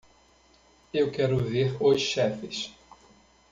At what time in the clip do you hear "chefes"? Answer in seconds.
2.01-2.73